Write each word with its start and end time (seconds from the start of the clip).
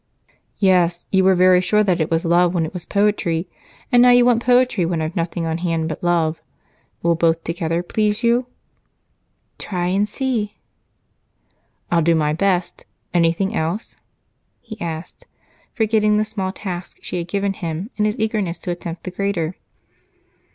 "Yes, 0.57 1.05
you 1.11 1.23
were 1.23 1.35
very 1.35 1.61
sure 1.61 1.83
that 1.83 2.01
it 2.01 2.09
was 2.09 2.25
love 2.25 2.55
when 2.55 2.65
it 2.65 2.73
was 2.73 2.85
poetry, 2.87 3.47
and 3.91 4.01
now 4.01 4.09
you 4.09 4.25
want 4.25 4.41
poetry 4.43 4.83
when 4.83 4.99
I've 4.99 5.15
nothing 5.15 5.45
on 5.45 5.59
hand 5.59 5.87
but 5.87 6.03
love. 6.03 6.41
Will 7.03 7.13
both 7.13 7.43
together 7.43 7.83
please 7.83 8.23
you?" 8.23 8.47
"Try 9.59 9.89
and 9.89 10.09
see." 10.09 10.55
"I'll 11.91 12.01
do 12.01 12.15
my 12.15 12.33
best. 12.33 12.87
Anything 13.13 13.55
else?" 13.55 13.95
he 14.59 14.81
asked, 14.81 15.27
forgetting 15.71 16.17
the 16.17 16.25
small 16.25 16.51
task 16.51 16.97
she 17.03 17.17
had 17.19 17.27
given 17.27 17.53
him 17.53 17.91
in 17.95 18.05
his 18.05 18.17
eagerness 18.17 18.57
to 18.57 18.71
attempt 18.71 19.03
the 19.03 19.11
greater. 19.11 19.53